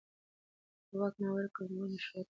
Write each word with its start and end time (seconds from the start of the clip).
د 0.89 0.91
واک 0.99 1.15
ناوړه 1.21 1.49
کارول 1.55 1.87
مشروعیت 1.93 2.27
کموي 2.27 2.29